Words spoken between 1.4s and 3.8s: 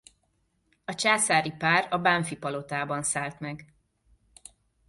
pár a Bánffy-palotában szállt meg.